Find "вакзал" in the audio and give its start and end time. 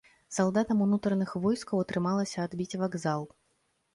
2.85-3.21